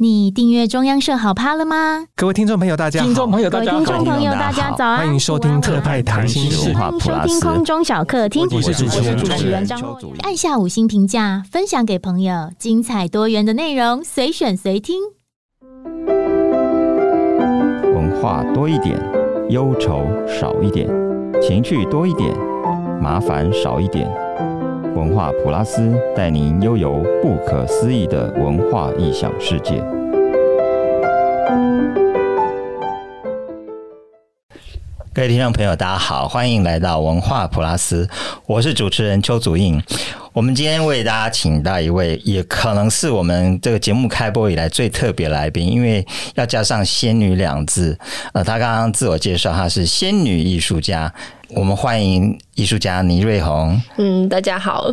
[0.00, 2.06] 你订阅中央社好 POD 了吗？
[2.14, 3.06] 各位听众朋友，大家好！
[3.06, 3.78] 听众朋友，大家好！
[3.78, 4.98] 听众朋友，大家早安！
[4.98, 8.46] 欢迎收听特派谈心事，欢迎收听空中小客厅。
[8.48, 10.14] 我是主持人，主持人张若昀。
[10.20, 15.00] 按下五星评价，分享给朋友，精彩多元的内容，随选随听。
[17.92, 18.96] 文化多一点，
[19.50, 20.88] 忧愁少一点，
[21.42, 22.32] 情趣多一点，
[23.02, 24.08] 麻烦少一点。
[24.94, 29.97] 文化普拉斯带您悠游不可思议的文化异想世界。
[35.18, 38.08] 各位听众朋友，大家好，欢迎来到文化普拉斯，
[38.46, 39.82] 我是主持人邱祖印。
[40.32, 47.98] 我们今天为大家请到一位，也可能是我们这个节目开播以来最特别来宾，因为要加上“仙女”两字。
[48.32, 51.12] 呃，他刚刚自我介绍，他是仙女艺术家。
[51.48, 53.82] 我们欢迎艺术家倪瑞红。
[53.96, 54.86] 嗯，大家好。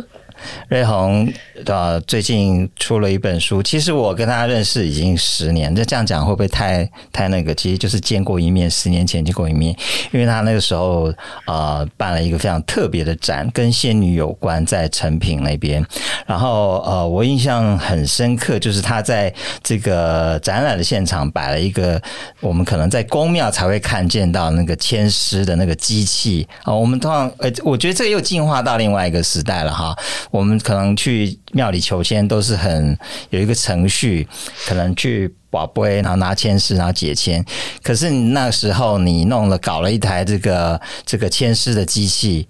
[0.68, 1.32] 瑞红
[1.64, 3.62] 呃，最近出了一本书。
[3.62, 7.54] 其实我跟他认识已经十年，这这样讲会不会太太那个？
[7.54, 9.74] 其实就是见过一面，十年前见过一面。
[10.12, 11.12] 因为他那个时候
[11.46, 15.84] 呃办了一个非常特别的展，跟仙女有关，在成品那边。
[16.26, 19.32] 然后呃，我印象很深刻，就是他在
[19.62, 22.00] 这个展览的现场摆了一个
[22.40, 26.74] 我们可能在宫庙才会看见到那个签诗的那个机器啊。
[26.74, 29.96] 我们通常呃，我觉得这又进化到另外一个时代了哈。
[30.36, 32.96] 我们可能去庙里求签都是很
[33.30, 34.28] 有一个程序，
[34.66, 37.42] 可能去跋杯，然后拿签诗，然后解签。
[37.82, 42.46] 可是你那时候你弄了搞了一台这个这个签诗的机器，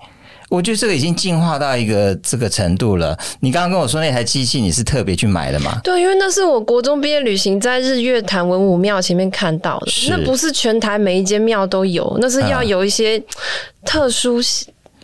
[0.48, 3.16] 我觉得这个已经进化到一个这个程度了。
[3.38, 5.80] 你刚刚跟我说那台机器你是特别去买的吗？
[5.84, 13.22] 对，因为那是我国中毕业旅行在日月潭文武庙前面看到的，那不是全台每一间庙都有，那是要有一些
[13.84, 14.42] 特殊。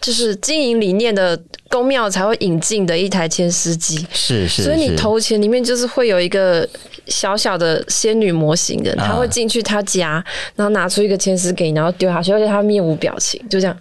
[0.00, 1.40] 就是经营理念的
[1.72, 6.68] 宫庙才会引进的一台签诗机，是是，所以你投钱里面就是会有一个
[7.06, 10.22] 小小的仙女模型的，他会进去他家，
[10.54, 13.74] 然后拿出一个签诗给你，然后丢下去，而且他面无表情，就这样，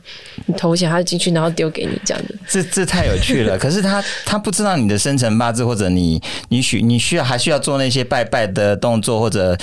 [0.46, 2.38] 你投钱他就进去，然后丢给你这样子。
[2.48, 9.58] 这这太有趣了， 可是他他不知道你的生辰八字，或者你你需你需要还需要做那些拜拜的动作或者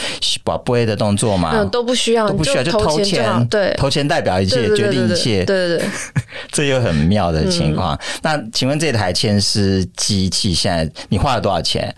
[0.44, 1.52] 宝贝的动作吗？
[1.54, 5.88] 嗯，都不需要，都不需要，就投钱，对，投钱代表一切，决定一切，对对对。
[6.52, 7.98] 这又很妙的情况。
[8.18, 11.94] 嗯、那请问这台牵丝机器现在你花了多少钱？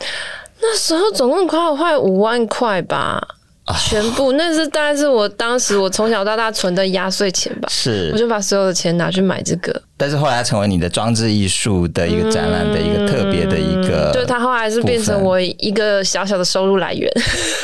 [0.61, 3.21] 那时候总共花了快五万块吧。
[3.89, 7.69] 全部，那是大概是我当时我从小到大存的压岁钱吧。
[7.71, 9.81] 是，我就把所有的钱拿去买这个。
[10.01, 17.07] 但是后来成为你的装置艺术的一个展览的一个特别的一个，就它后来是变成我一个小小的收入来源。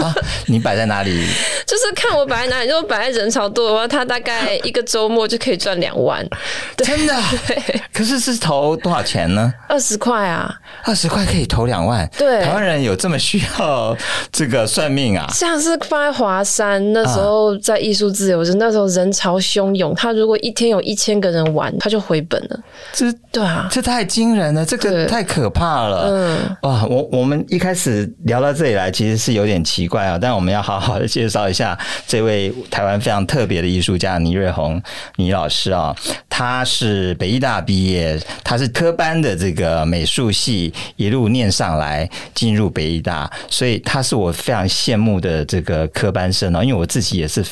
[0.02, 0.14] 啊，
[0.44, 1.26] 你摆在哪里？
[1.66, 6.22] 就是看我摆在哪里，如果摆在人潮多的话，它大概一个周末就可以赚两万。
[6.76, 7.14] 真的？
[7.46, 7.80] 对。
[7.90, 9.50] 可是是投多少钱呢？
[9.66, 10.54] 二十块啊！
[10.84, 12.06] 二十块可以投两万。
[12.18, 12.42] 对。
[12.42, 13.96] 台湾人有这么需要
[14.30, 15.26] 这个算命啊？
[15.32, 22.22] 像是放在华山那时候在艺术自由日，那时候人潮汹涌，他如果一天有一千个人玩，他就回。
[22.28, 22.60] 本了，
[22.92, 26.08] 这对啊，这太惊人了，这个太可怕了。
[26.08, 30.18] 嗯，哇，我我们一开始聊到这里来，其实是有点奇怪啊。
[30.18, 34.82] 但我们要好好的介绍一下这位台湾非常特别的艺术家倪瑞红
[35.16, 35.94] 倪老师啊。
[36.28, 46.62] 他是北艺大毕业，他是科班的这个美术系一路念上来，进入北艺大，所以他是我非常羡慕的这个科班生哦。
[46.62, 47.42] 因为我自己也是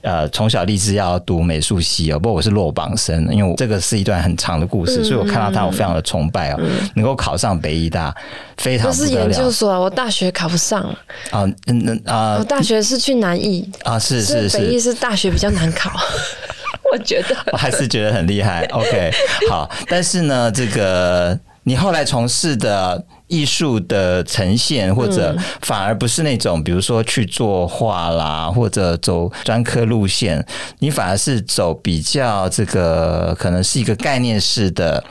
[0.00, 4.19] 呃从小立志要读美术系哦，不过我是落榜生，因为我这个是一段。
[4.20, 6.58] 很长的故事，所以我看到他，我非常的崇拜啊！
[6.94, 8.14] 能够考上北医大，
[8.56, 10.82] 非常不是研究所啊，我大学考不上
[11.30, 11.46] 啊。
[11.66, 15.90] 嗯啊，我大学是去南艺啊，是是是，北艺是大学比较难考，
[16.92, 18.64] 我觉得我还是觉得很厉害。
[18.72, 19.10] OK，
[19.48, 23.04] 好，但是呢，这个你后来从事的。
[23.30, 30.44] 艺术的呈现，或者反而不是那种，比如说去作画啦，或者走专科路线，
[30.80, 35.02] 你反而是走比较这个，可能是一个概念式的，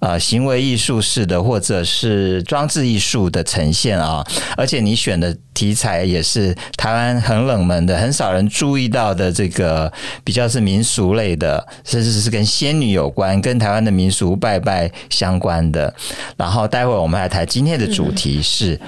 [0.00, 4.24] 呃，行为艺术式的，或者是装置艺术的呈现啊。
[4.56, 9.92] 而且你选的题材也是台湾很冷门的，很少人注意到的，这个
[10.24, 15.94] 比较是民俗类的，甚至是跟仙女有关，跟台湾的民俗拜拜相关的。
[16.36, 18.80] 然后待会我们来谈今天的主题是，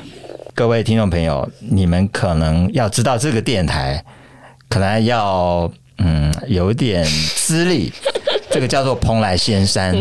[0.55, 4.05] 各位听众朋友，你们可能要知道这个电台，
[4.69, 7.05] 可能要嗯有点
[7.37, 7.93] 资历。
[8.55, 9.93] 这个叫做蓬莱仙山，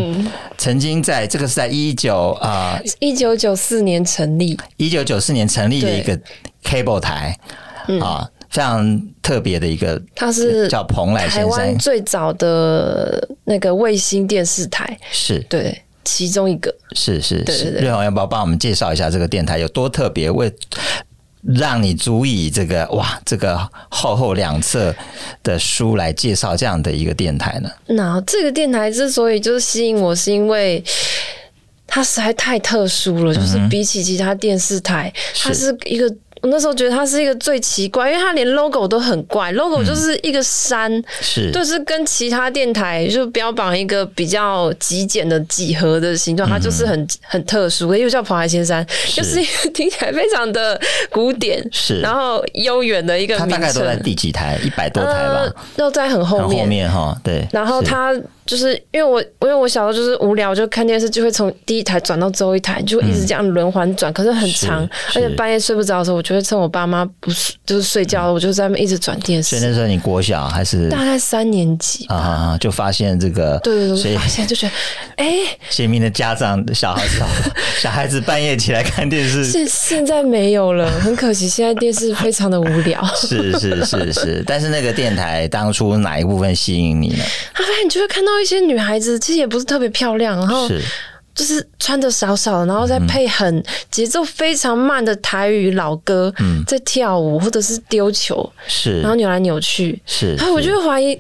[0.60, 6.16] 曾经在这个是在一九啊一九九四年成立，一九九四年成立的一个
[6.64, 7.36] cable 台
[8.00, 11.76] 啊，非常特别的一个，它是叫蓬莱仙山。
[11.80, 15.40] 最早的那个卫星电视台，是。
[15.50, 15.82] 对。
[16.06, 16.70] 其中一个。
[16.92, 20.30] 是是是，瑞红要不要帮我们介绍一下这个电台有多特别？
[20.30, 20.54] 为
[21.44, 23.57] 让你足以这个哇，这个
[23.90, 24.95] 厚厚两册
[25.44, 27.69] 的书来介绍这样的一个电台呢？
[27.88, 30.84] 那这个电台之所以就是吸引我，是因为
[31.86, 36.13] 它实在太特殊了，就是比起其他电视台，它是一个。
[36.44, 50.78] 我那时候觉得它是一个最奇怪，因为它连 logo 都很怪，logo 就是一个山，嗯、是，就是跟其他电台就标榜一个比较极简的几何的形状，它就是很很特殊，又叫蓬莱仙山，是就是一个听起来非常的
[51.10, 53.50] 古典，是，然后悠远的一个名称。
[53.50, 54.60] 它大概都在第几台？
[54.66, 57.48] 一百多台吧，呃、都在很后面，很后面哈，对。
[57.54, 58.13] 然后它。
[58.45, 69.57] 就是因为我，因为我小时候就是无聊，就看电视，就会从第一台转到最后一台，就会一直这样轮环转，可是很长，而且半夜睡不着的时候，我就会趁我爸妈不是就是睡觉，我就在那边一直转电视。
[69.57, 74.74] 所以那时候你国小还是大概三年级啊，就发现这个，对对对，所以发现就觉得，
[75.16, 75.36] 哎，
[75.69, 77.24] 贤明的家长小孩子，
[77.80, 83.01] 小孩子半夜起来看电视，现现在没有了，很可惜，现在电视非常的无聊。
[83.16, 87.24] 是是是是，但是那个电台当初哪一部分吸引你呢？
[87.54, 88.33] 啊，你就会看到。
[88.40, 90.68] 一些女孩子其实也不是特别漂亮，然后
[91.36, 96.34] 就是穿的少少的，然后再配很节奏非常慢的台语老歌，
[96.68, 101.20] 在跳舞或者是丢球，是，然后扭来扭去，是，然后我就会怀疑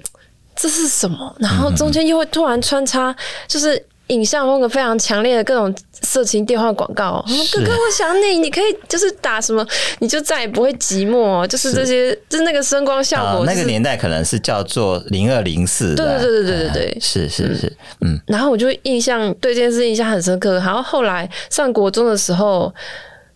[0.55, 3.15] 这是什么，然后中间又会突然穿插，
[3.47, 3.83] 就是。
[4.13, 9.65] 影像风格非常强烈的各种色情电话广告，哥哥我想你，你可以就是打什么，
[9.99, 16.69] 你就再也不会寂寞，就是这些，是就是那个声光效果，那个年代可能是叫做零二零四，对对对对对对。
[16.73, 22.73] 对，是是是，嗯，然后我就印象对这件事印象很深刻，然后后来上国中的时候，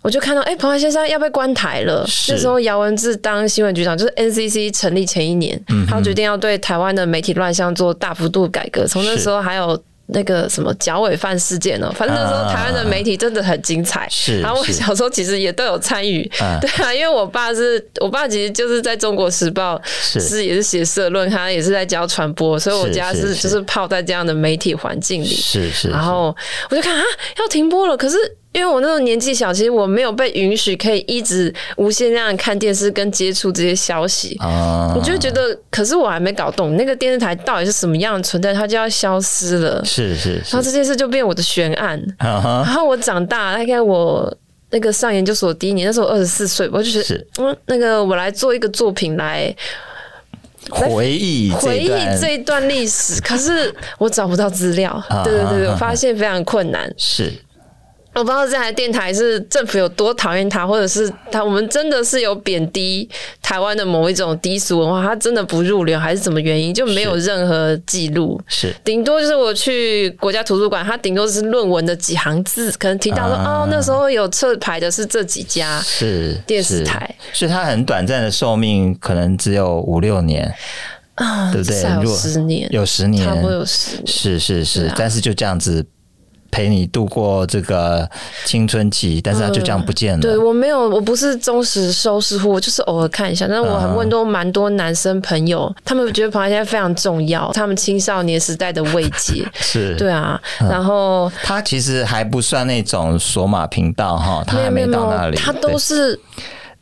[0.01, 9.81] 我就看到哎，蓬莱仙山要被关台了，那时候姚文智当新闻局长，就是 NCC 成立前一年，他决定要对台湾的媒体乱象做大幅度改革，从那时候还有。
[10.07, 11.91] 那个什么脚尾饭事件呢？
[11.95, 14.07] 反正那时候台湾的媒体真的很精彩。
[14.09, 16.23] 是，然后我小时候其实也都有参与。
[16.61, 25.27] 对啊，因为我爸是我爸，其实就是在中国时报是也是写社论，他也是在教传播，所以我家是就是泡在这样的媒体环境里。
[25.27, 25.89] 是是。
[25.89, 26.35] 然后
[26.69, 27.03] 我就看啊，
[27.39, 28.17] 要停播了，可是。
[28.57, 39.85] 因为我那种年纪小，其实我没有被允许可以一直无限这样看电视跟接触这些消息，我、uh, 就觉得，可是我还没搞懂那个电视台到底是什么样的存在，它就要消失了。
[39.85, 42.01] 是是，是，然后这件事就变我的悬案。
[42.17, 42.63] Uh.
[42.63, 44.35] 然后我长大，大概我
[44.71, 49.55] 那个上研究所第一年，那时候我二十四岁，我就觉得，是嗯，那个我来做一个作品来
[50.71, 51.89] 回忆回忆
[52.19, 54.99] 这一段历史，可是我找不到资料。
[55.11, 55.23] Uh.
[55.23, 56.91] 对对对，我发现非常困难。
[56.97, 57.31] 是。
[58.17, 63.07] 我不知道这台电台是政府有多讨厌他，或者是他我们真的是有贬低
[63.43, 68.41] 台湾的某一种低俗文化，他真的不入流，还是什么原因就没有任何记录？
[68.47, 68.73] 是。
[68.83, 80.51] 顶多就是我去国家图书馆，他顶多是论文的几行字，可能提到说、啊、哦，那时候有撤牌的是这几家是电视台，所以它很短暂的寿命，可能只有五六年
[81.15, 81.79] 啊，对不对？
[82.03, 85.85] 有十年，有十年，差不多有十年，是是是，啊、但是就这样子。
[86.51, 88.09] 陪你度过这个
[88.45, 90.19] 青春期，但是他就这样不见了。
[90.19, 93.47] 嗯、对我没有，我不是忠实收视户，我就是偶尔看一下。
[93.47, 100.39] 但是我很问都蛮多男生朋友，他们觉得蓬莱仙山非常重要，他们青少年时代的慰藉 是，对啊。
[100.59, 106.19] 然后他其实还不算那种索马频道哈，他还没到那里，他都是。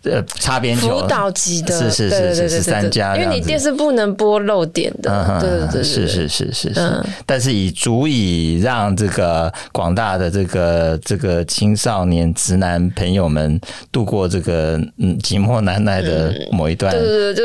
[0.06, 13.60] 呃，擦边球，辅导级的，是是是是是三家，因为你电视不能播漏点的，对对对，是是是是是，但是以足以让这个广大的这个这个青少年直男朋友们
[13.92, 16.96] 度过这个嗯寂寞难耐的某一段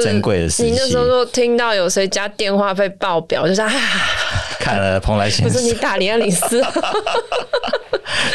[0.02, 0.64] 珍贵的时期。
[0.64, 3.70] 你那时候说听到有谁家电话费爆表，就是 啊，
[4.58, 6.62] 看了蓬莱仙山，不是你打零二零四。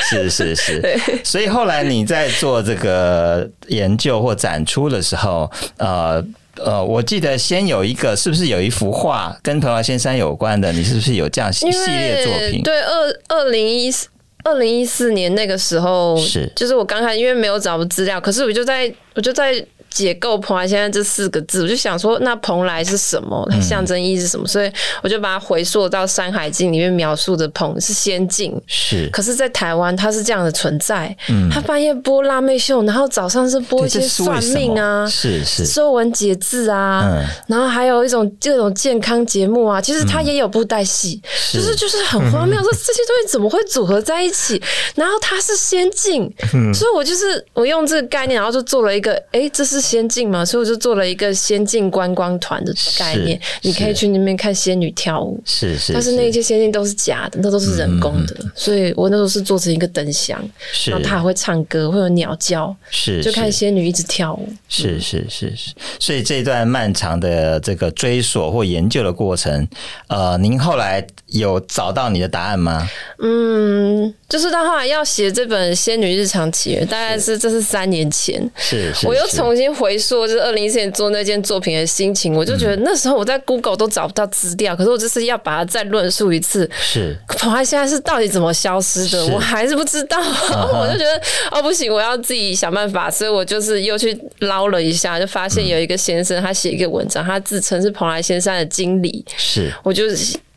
[0.07, 0.97] 是是是， 对。
[1.23, 6.24] 所以后来你在做这个研究或展出的时候，呃
[6.57, 10.72] 呃，我记得先有一个，是不是有一幅画跟蓬莱仙山有关的？
[10.72, 12.62] 你是不是有这样系列作品？
[12.63, 14.07] 对，二二零一四
[14.43, 19.65] 二零一四年那个时候，是就是我刚开始，因为没有找资料，可是我就在我就在。
[19.95, 23.47] 解构蓬莱仙山这四个字，我就想说，那蓬莱是什么？
[23.49, 24.43] 它象征意义是什么？
[24.43, 24.69] 嗯、所以
[25.01, 29.07] 我就把它回溯到《山海经》里面描述的蓬是仙境，是。
[29.13, 31.15] 可是，在台湾，它是这样的存在。
[31.29, 31.49] 嗯。
[31.49, 37.25] 它半夜播辣妹秀，然后早上是播一些算命啊，是是，说文解字啊，嗯。
[37.47, 44.61] 然后还有一种这种健康节目啊，其实它也有布袋戏，嗯、就是就是很荒谬，说这些东西怎么会组合在一起？
[44.95, 46.73] 然后它是仙境，嗯。
[46.73, 49.84] 所以我就是我用这个概念，然后就做了一个，哎，这是。
[49.85, 60.43] 仙境嘛，所以我就做了一个仙境观光团的概念，你可以去那边看仙女跳舞，是是，但是那些仙境都是假的，那都是人工的，所以我那时候是做成一个灯箱，
[60.87, 69.67] 然后他还会唱歌，会有鸟叫，是就看仙女一直跳舞，是是是是，所以这段漫长的这个追索或研究的过程，
[70.07, 72.89] 呃，您后来有找到你的答案吗？
[73.19, 77.35] 嗯，就是到后来要写这本《仙女日常起源》，大概是。
[77.45, 86.70] 这是三年前，是，是，我又重新回溯，就是二零一四年做那件作品的心情，我就觉得那时候我在 Google 都找不到资料，可是我就是要把它再论述一次。
[86.79, 89.25] 是，蓬莱仙山是到底怎么消失的？
[89.27, 90.17] 我还是不知道，
[90.74, 100.03] 我就觉得哦不行，我要自己想办法，所以我就是又去捞了一下，就发现有一个先生，他写一个文章，他自称是蓬莱仙山的经理，是，我就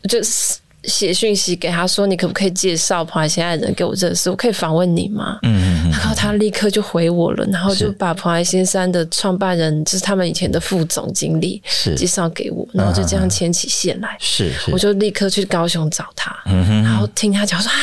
[0.07, 0.57] 就是。
[0.85, 4.29] 写讯息给他说：“你可不可以介绍蓬莱仙山的人给我认识？
[4.29, 11.61] 我可以访问你吗？”嗯，然后他立刻就回我了，然后就把蓬莱仙山的创办人，就是他们以前的副总经理，
[11.95, 14.15] 介绍给我，然后就这样牵起线来。
[14.19, 17.77] 是，我就立刻去高雄找他，然后听他讲说：“啊，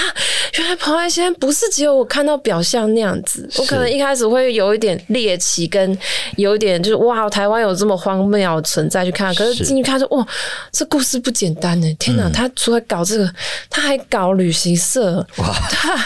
[0.58, 3.48] 原来蓬莱仙山不是只有我看到表象那样子。
[3.58, 5.96] 我可能一开始会有一点猎奇，跟
[6.36, 10.26] 有一点就是哇，台湾有这么荒谬存在去看，可是进去看说哇，
[10.70, 11.92] 这故事不简单呢！
[11.98, 13.32] 天哪，他除了搞这个，
[13.68, 15.52] 他还搞旅行社，哇！
[15.70, 15.96] 他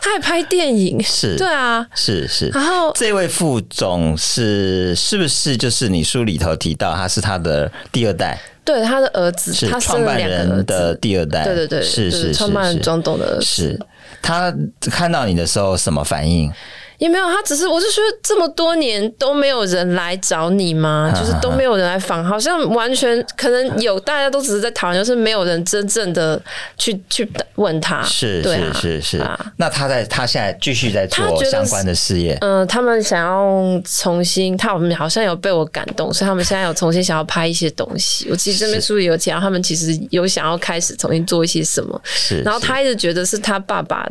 [0.00, 2.48] 他还拍电影，是，对啊，是是。
[2.48, 8.38] 然后这位副总是是不是就是你书里头提到他是他的第二代？
[8.64, 13.44] 对，他的儿子，是创办人的第二代，对对对，是是创办人庄董的儿子。
[13.44, 13.80] 是
[14.22, 16.52] 他看到你的时候什么反应？
[17.00, 21.10] 也没有，他只是，我就觉得这么多年都没有人来找你吗？
[21.18, 26.40] 就是都没有人来访，好像完全可能有，大家都只是在讨论，就是没有人真正的
[26.76, 28.02] 去去问他。
[28.02, 29.30] 是，是是是。
[29.56, 32.36] 那他在他现在继续在做相关的事业。
[32.42, 38.28] 嗯，他们想要重新，他们好像有被我感动，所以他们现在有重新想要拍一些东西。
[38.30, 41.98] 我其实这边书里有讲，他们其实有想要开始重新做一些什么。
[42.04, 44.06] 是，然后他一直觉得是他爸爸。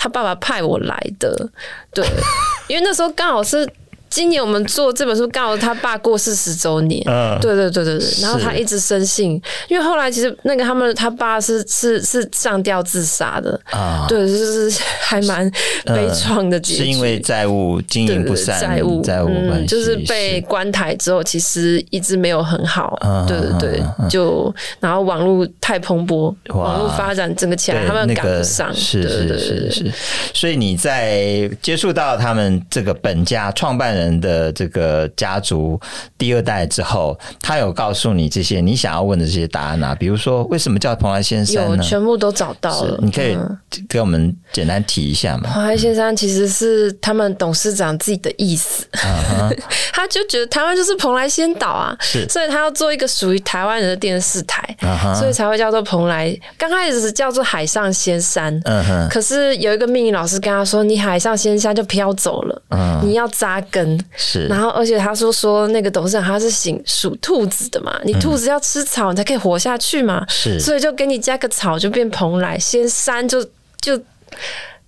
[0.00, 1.48] 他爸爸派我来的，
[1.92, 2.02] 对，
[2.68, 3.70] 因为那时候刚好是。
[4.10, 7.00] 今年我们做这本书，刚好他爸过世十周年。
[7.06, 8.08] 嗯，对对对对对。
[8.20, 14.68] 然后他一直深信，因为后来其实那个他们他爸是是是上吊自杀的啊，对，就是
[15.00, 15.48] 还蛮
[15.84, 16.82] 悲怆的结局。
[16.82, 22.98] 是因为债务经营不善，债务债务关系，就是被关台之后，其实一直没有很好。
[23.28, 28.74] 对对对，就然后网络太蓬勃，网络发展整个起来，他们赶不上。
[28.74, 29.92] 是是是是。
[30.34, 33.99] 所以你在接触到他们这个本家创办人。
[34.00, 35.80] 人的这个家族
[36.18, 39.94] 第二代之后，他有告诉你这些你想要问的这些答案啊？
[39.94, 41.76] 比如说，为什么叫蓬莱仙山呢？
[41.76, 42.98] 有，全部都找到了。
[43.02, 43.36] 你可以
[43.88, 45.50] 给我们简单提一下吗？
[45.52, 48.86] 蓬莱仙山其实是他们董事长自己的意思，
[49.92, 54.76] 他就觉得台湾就是蓬莱仙岛啊，是，所以他要做一个属于台湾人的电视台，
[55.18, 56.34] 所以才会叫做蓬莱。
[56.56, 62.62] 刚开始是叫做海上仙山，嗯，可是有一个命理老师跟他说：“你海上仙山就飘走了，
[63.02, 73.42] 你要扎根。”是，然后而且他说说那个董事长他是属属兔子的嘛，你兔子要吃草，你才可以活下去嘛，是，所以就给你加个草，就变蓬莱仙山，就
[73.80, 74.00] 就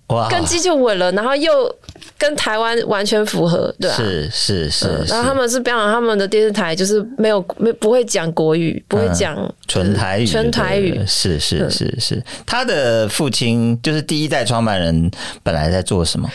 [0.07, 1.73] 哇，根基就稳了，然后又
[2.17, 3.95] 跟台湾完全符合，对吧？
[3.95, 9.35] 是是是，然后他们是标榜他们的电视台就是没有没不会讲国语，不会讲
[9.67, 12.21] 纯台语，纯台语，是是是是。
[12.45, 15.09] 他的父亲就是第一代创办人，
[15.41, 16.29] 本来在做什么？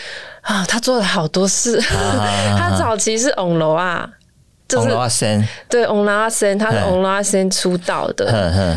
[0.48, 1.78] 啊，他做了好多事。
[2.58, 4.08] 他早期是翁楼啊。
[4.68, 4.88] 就是
[5.66, 8.26] 对，翁拉森，他是翁拉森出道的，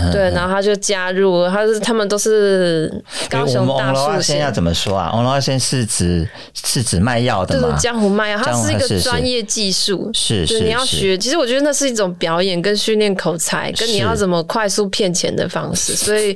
[0.10, 2.90] 对，然后他就加入，他是他们都是
[3.30, 5.12] 高雄大树先要怎么说啊？
[5.14, 7.78] 翁拉森是指是指卖药的吗？
[7.78, 11.18] 江湖卖药，它是一个专业技术，是是你要学。
[11.18, 15.94] 其实我觉得那是一种表演跟训练口才，跟你要怎么快速骗钱的方式。
[15.94, 16.34] 所以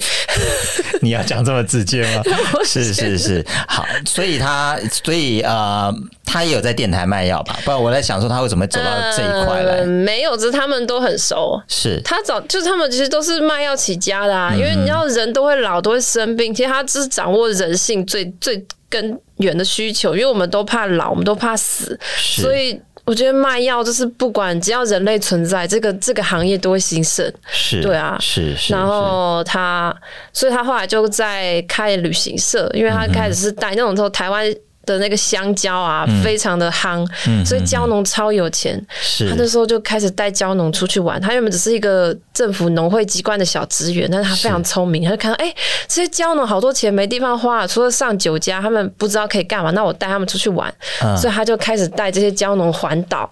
[0.99, 2.21] 你要讲这么直接吗？
[2.65, 5.93] 是是是，好，所以他所以呃，
[6.25, 7.57] 他也有在电台卖药吧？
[7.63, 8.85] 不然我在想说他为什么走到
[9.15, 9.44] 这一块。
[9.47, 11.61] 嗯，没有，只是他们都很熟。
[11.67, 16.53] 是他早就是他们其实都是卖药起家的啊，嗯、因为你知道人都会老，都会生病。
[16.53, 27.31] 其实他只是掌握人性最最根源的需求，因为我们都怕老，我们都怕死，所以我觉得卖药就是不管只要人类存在，这个这个行业都会兴盛。
[27.47, 28.73] 是，对啊，是是。
[28.73, 29.95] 然后他，
[30.33, 34.53] 所以他后来就在开旅行社，因为他开始是带那种时候台湾。
[34.85, 38.81] 的那个香蕉啊，嗯、非常的夯，嗯、所以蕉农超有钱。
[39.01, 41.19] 是，他那时候就开始带蕉农出去玩。
[41.21, 45.55] 他原本只是一个政府农会机关的小职员，但是他非常聪明，他就看到哎、欸，
[45.87, 50.73] 这些蕉农好多钱没地方花，除了上酒家，他们不知道可以干嘛，那我带他们出去玩。
[51.01, 53.29] 嗯、所以他就开始带这些蕉农环岛，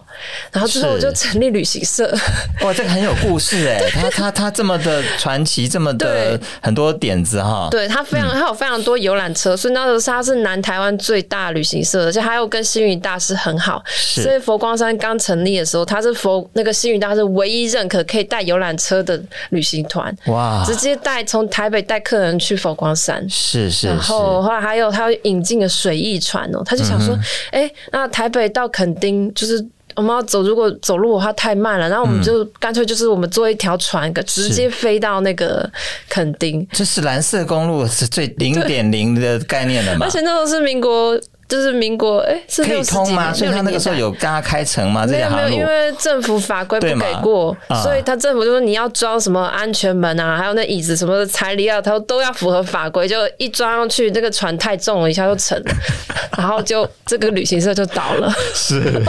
[0.51, 2.13] 然后之后我就成立旅行社。
[2.63, 7.67] 哇，这个很有故事哎， 他他他这么的传奇，这么的很多点子哈。
[7.71, 13.83] 对，他非常，他有非常多游览车，所以那时候他是南台湾最大旅行社，而且他又跟星云大师很好。
[13.85, 20.15] 所以佛光山刚成立的时候，他是佛那个星云大师唯一认可可以带游览车的旅行团。
[20.27, 20.63] 哇！
[20.65, 23.27] 直接带从台北带客人去佛光山。
[23.29, 23.87] 是是。
[23.87, 27.17] 然后后来还有他引进了水翼船哦，他就想说，
[27.51, 29.65] 哎、那台北到垦丁就是。
[29.95, 35.69] 我们要走，如果走路的话太慢了，然后我们就干脆就是我们坐一条船，嗯、直接飞到那个
[36.09, 36.67] 垦丁。
[36.71, 40.07] 这是蓝色公路是最零点零的概念了嘛？
[40.07, 41.15] 而且那都是民国，
[41.47, 43.31] 就是民国，哎、欸，是可以通吗？
[43.33, 45.05] 所以他那个时候有跟他开城吗？
[45.05, 45.35] 这条路？
[45.35, 53.07] 没有，因为政府法规不给过，所以他政府就说你要装什么安全门啊，还有那椅子什么的材料，他都要符合法规。
[53.07, 55.71] 就一装上去，那个船太重了，一下就沉了，
[56.37, 58.33] 然后就这个旅行社就倒了。
[58.53, 59.03] 是。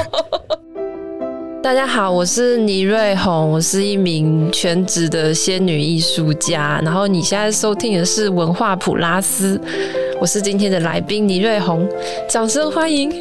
[1.62, 6.78] 大家好，我是倪瑞红，我是一名全职的仙女艺术家。
[6.84, 9.58] 然后你现在收听的是文化普拉斯，
[10.24, 11.86] 我是今天的来宾倪瑞红，
[12.26, 13.12] 掌声欢迎。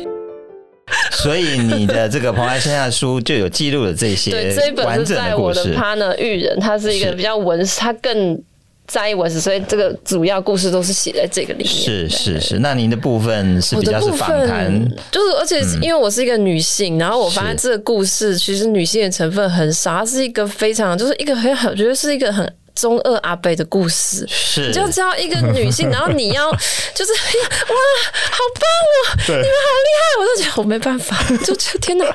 [1.12, 8.42] 所以你的这个蓬莱生下书就有记录了这些 对，这一本是在我的 partner 育人，他是一个比较文，他更。
[8.86, 11.74] 在意文史，所以这个主要故事都是写在这个里面。
[11.74, 14.70] 是是是，那您的部分是比较是访谈，
[15.10, 22.46] 就是而且因为我是一个女性，嗯、然后我发现这个故事其实女性的成分很少，它是一个非常就是一个很很，我觉得是一个很。
[22.76, 27.76] 中二阿伯的故事，是你就知道一个女性， 然后你要就是哇，
[28.32, 28.64] 好棒
[28.94, 32.06] 哦，对你们好厉害，我就觉得我没办法， 就觉得天哪，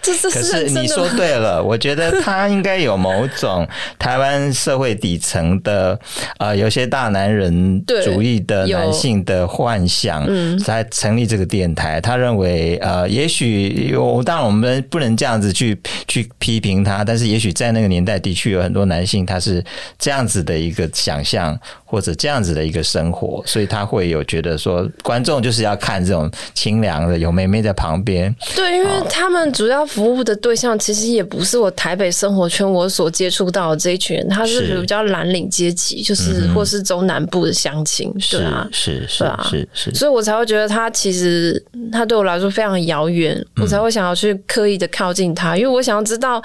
[0.00, 0.68] 这这是认真的。
[0.68, 3.66] 可是你说对了， 我觉得他应该有某种
[3.98, 5.98] 台湾社会底层的
[6.38, 12.00] 呃，有些大男人主义的男性的幻想，嗯，才成立这个电台。
[12.00, 19.62] 他认为呃，也许有，当然我们不能这样子去去批评他，但是也许在那个年代的确有很多男性他是。
[20.04, 28.30] 这样子的一个想象，或者这样子的一个生活，所以他会有觉得说，观众就是要看这种清凉的，有妹妹在旁边。
[28.54, 46.42] 对，因为他们主要服务的对象其实也不是我台北生活圈我所接触到的这一群人，他是比较蓝领阶级，就是或是中南部的乡亲，是啊，是是啊，是是，所以我才会觉得他其实他对我来说非常遥远，我才会想要去刻意的靠近他，因为我想要知道，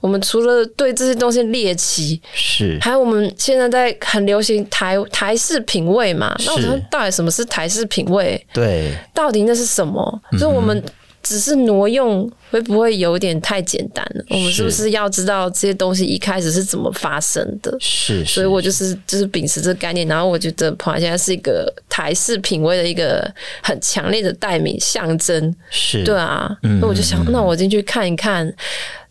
[0.00, 2.78] 我们除了对这些东西猎奇，是。
[2.80, 3.01] 还有。
[3.02, 6.34] 我们现在在很流行台台式品味嘛？
[6.46, 8.46] 那我说到底什么是台式品味？
[8.52, 10.22] 对，到底那是什么？
[10.38, 10.82] 所以我们
[11.22, 14.24] 只是挪用，会不会有点太简单了？
[14.30, 17.76] 我们是不是要知道这些东西一开始是怎么发生的？
[17.80, 23.28] 是，所以我就是就是秉持这个概念，然后我觉得蓬莱现在是一个台式品味的一个
[23.62, 25.54] 很强烈的代名象征。
[25.70, 28.52] 是，对啊，那我就想，那我进去看一看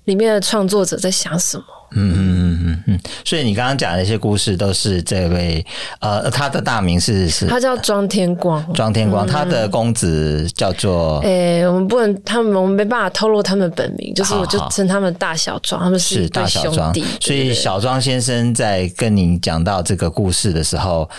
[0.05, 1.63] 里面的创作者在想什么。
[1.93, 5.65] 嗯嗯嗯嗯嗯，所以你刚刚讲的一些故事都是这位
[5.99, 16.91] 呃，他的大名是是，他叫庄天光，庄天光，他的公子叫做，哎、欸，我们不能，他们我们没办法透露他们本名，就是我就称他们大小庄，他们是大小庄。
[16.93, 17.03] 弟。
[17.19, 21.09] 所以小庄先生在跟你讲到这个故事的时候，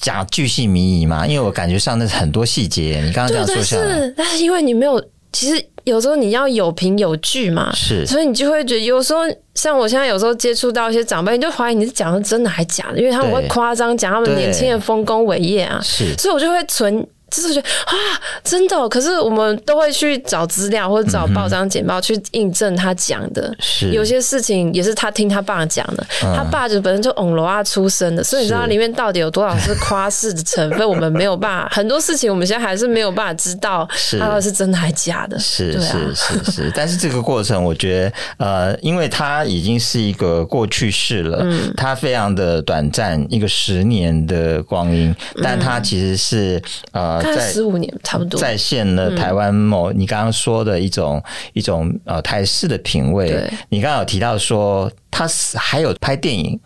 [0.00, 5.02] 讲巨细靡遗嘛，因为我感觉上那是很多细节，你刚刚这样说下来，是，但是因为你没有，
[5.34, 5.62] 其实。
[5.84, 9.20] 有时候你要有凭有据嘛，是，所以你就会觉得有时候
[9.54, 17.06] 像我现在有时候接触到一些长辈，你就怀疑你是讲的真的还假的，因为他们会夸张讲他们年轻的丰功伟业啊，是，所以我就会存。
[17.42, 17.94] 就是觉得啊，
[18.42, 23.54] 真的，可是我们都会去找资料或者找报章简报去印证他讲的。
[23.60, 31.68] 是有些事情也是他听他爸讲的，嗯、他爸就本身就翁罗啊出身的，所以你知道里面到底有多少是夸饰的成分，我们没有办法。
[31.72, 35.38] 很多事情我们现在还是没有办法知道，他到底是真的还是假的。
[35.38, 47.23] 是是是是， 但是这个过程，我觉得呃，因为他已经是一个过去式了，嗯，他非常的短暂，一个十年的光阴，但他其实是呃。
[47.24, 53.50] 在十五年差不多再现了台湾某你刚刚说的一种、嗯、一种呃台式的品味。
[53.68, 56.60] 你刚刚有提到说，他还有拍电影。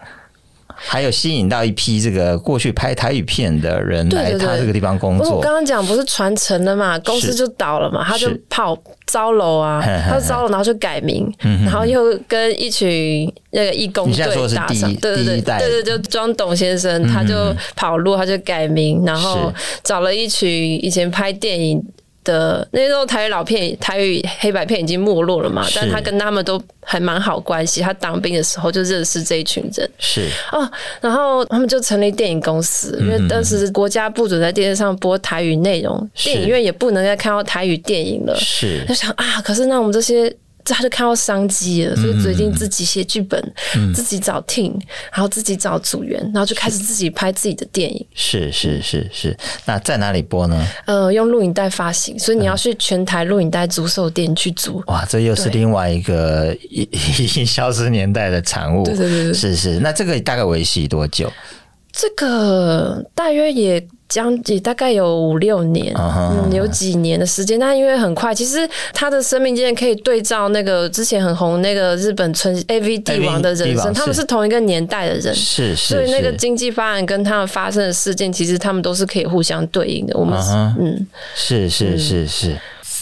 [0.81, 5.37] 还有吸引到一批这个过去拍台语片的人来他这个地方工作。
[5.37, 11.31] 我刚刚讲不是传承了嘛，公司就倒了嘛，他就跑招楼啊，他招楼然后就改名，
[11.65, 17.35] 然后又跟一群那个义工队打上，对对对对对，就庄董先生他就
[17.75, 20.51] 跑路，他就改名，然后找了一群
[20.85, 21.83] 以前拍电影
[22.29, 27.81] 的那时候台语老片、台语黑白片已经没落了嘛，但他跟他们都还蛮好关系。
[27.81, 30.29] 他当兵的时候就认识这一群人，是。
[30.53, 38.85] 哦，然后他们就成立电影公司，因为当时国家不准在电视上播台语内容，电影院也不能再看到台语电影了，是。
[38.87, 40.31] 就想啊，可是那我们这些。
[40.75, 43.41] 他就看到商机了，所以决定自己写剧本，
[43.77, 44.73] 嗯、自己找 team，
[45.13, 48.07] 然后自己找组员，然后就开始自己拍自己的电影。
[48.15, 50.67] 是是是是，那在哪里播呢？
[50.87, 54.83] 呃，用录影带发行，所以你要去全台录影带租售店去租。
[54.87, 58.85] 哇，这又是另外一个已已经消失年代的产物。
[58.85, 59.79] 对对对，是是。
[59.81, 61.33] 那这个大概维系多久？
[61.99, 63.85] 这个大约也。
[64.09, 66.31] 将也大概有五六年，uh huh.
[66.49, 80.17] 嗯，有几年的时间，但因为很快，其实他的生命经验可以对照那个之前很红那个日本村 AV 帝王的人生，他们是同一个年代的人，是是，所以那个经济发展跟他们发生的事件，其实他们都是可以互相对应的。
[80.17, 80.75] 我们、uh huh.
[80.81, 82.57] 嗯，是是是是。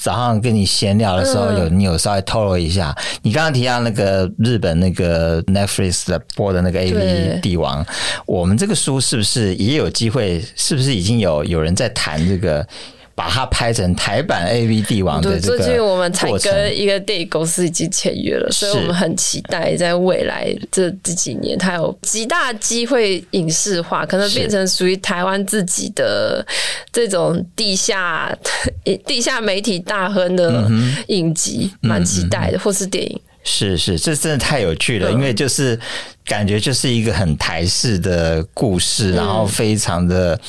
[0.07, 7.85] 早上跟你闲聊的时候，有你有稍微透露一下，你刚刚提到那个日本那个 Netflix 的播的那个 AV 帝王，
[8.25, 10.41] 我们这个书是不是也有机会？
[10.55, 12.65] 是不是已经有有人在谈这个？
[13.17, 15.67] 把它拍成台版 AV 帝王的这个过程。
[15.67, 26.47] 最近我们才跟一个电影公司已经签约了，所以我们很期待在未来这这几年，它有极大机会影视化，可能变成属于台湾自己的
[26.93, 28.37] 这种地下
[29.07, 30.71] 地下媒体大亨的
[31.09, 33.19] 影集，蛮期待的，或是电影。
[33.47, 35.81] 是是，这真的太有趣了，因为就是。
[36.29, 40.41] 感觉就是一个很台式的故事，然后非常的，嗯、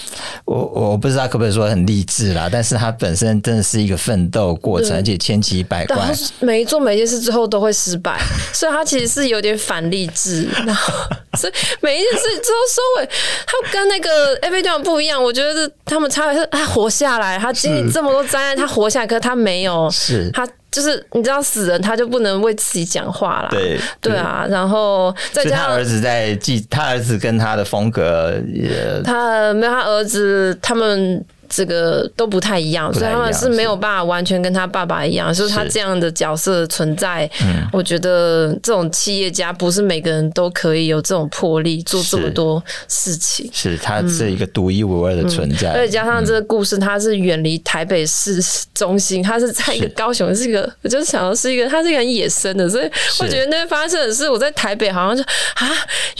[0.45, 6.11] 我我不知道可不可以说很励志啦，但是它本身真的是一个奋斗过程，而且千奇百怪。
[6.39, 8.19] 每一做每一件事之后都会失败，
[8.51, 10.49] 所以它其实是有点反励志。
[10.65, 10.91] 然后，
[11.37, 13.09] 所以每一件事之后收尾，
[13.45, 15.23] 他跟那个 AV 帝王不一样。
[15.23, 20.47] 我觉得是他们差别是，他活下来，他经历这么多灾难，他活下来，可是他没有，是他。
[20.77, 31.25] 就是你知道死人他就不能为自己讲话啦，对对啊，然后再加上他儿子在记，他儿子跟他的风格也，他没有他儿子他们。
[31.49, 37.29] 这个都不太一样，所以他们是没有办法完全跟他爸爸一样，是就是他这样的角色存在。
[37.43, 43.49] 嗯，我觉得这种企业家不是每个人都可以有这种魄力做这么多事情。
[43.53, 55.23] 是，是他是一个独一无二的存在，而且加上这个故事，他是远离台北市中心，他是在一个高雄，是一个，我就想到是一个，他是一个很野生的，所以我觉得那边发生的事，我在台北好像就
[55.55, 55.71] 啊，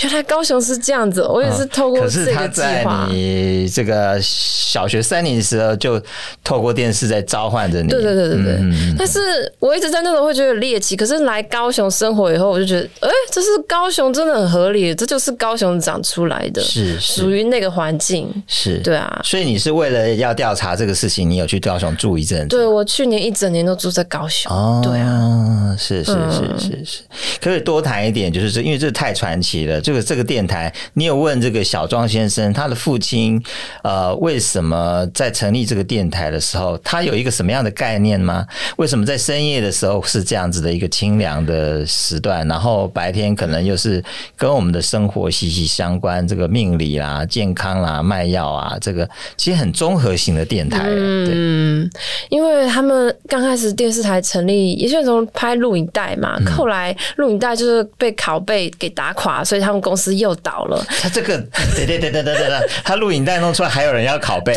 [0.04, 1.22] 原来高雄是这样子。
[1.24, 5.17] 我也是透过这个计划，你这个小学三。
[5.18, 6.00] 三年的时候就
[6.44, 8.58] 透过电视在召唤着你，对对对对对。
[8.60, 9.20] 嗯、但是
[9.58, 19.20] 我一直在那时候会觉得猎奇，可是来高雄生活以后，我就觉得，哎、欸，这是高雄真的很合理，这就是高雄长出来的，是属于那个环境，是对啊。
[19.24, 22.56] 所以你是为了要调查这个事情，你有去高雄住一阵子？
[22.56, 24.56] 对，我去年一整年都住在高雄。
[24.56, 27.02] 哦，对啊，是是是是是，
[27.42, 29.82] 可以多谈一点，就是这，因为这太传奇了。
[29.82, 33.44] 这个这个电台，你有问这个小庄先生，他的父亲
[33.82, 35.07] 呃，为什么？
[35.14, 38.46] 在成立这个电台的时候，他有一个什么样的概念吗？
[38.78, 44.04] 为什么在深夜的时候是这样子的一个清凉的时段，然后白天可能又是
[44.36, 50.86] 跟我们的生活息息相关，这个命理啦、健康啦、卖药啊，这个其实很综合型的电台。
[50.88, 51.90] 嗯，
[52.30, 60.86] 因为他们刚开始电视台成立，也就是从拍录影带嘛，嗯、后来录影带就是被拷贝给打垮，所以他们公司又倒了。
[61.02, 61.38] 他这个，
[61.76, 64.54] 对对对对对对，他录影带弄出来还有人要拷贝。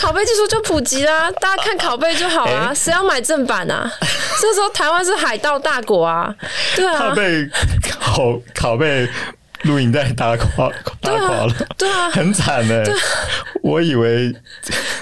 [0.00, 3.90] 拷贝技术就普及啦， 大家看拷贝就好啊，谁、欸、要买正版啊？
[4.40, 6.34] 这时候台湾是海盗大国啊，
[6.74, 7.46] 对啊，被
[8.04, 9.08] 拷拷贝
[9.62, 12.84] 录影带打垮，打垮了，对啊，很惨呢。
[12.84, 12.94] 对
[13.62, 14.34] 我以为